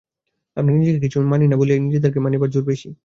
আমরা 0.57 0.71
কিছুকে 1.03 1.27
মানি 1.31 1.45
না 1.47 1.55
বলিয়াই 1.55 1.79
আমাদের 1.79 1.95
নিজেকে 1.95 2.19
মানিবার 2.25 2.49
জোর 2.53 2.63
বেশি। 2.65 2.89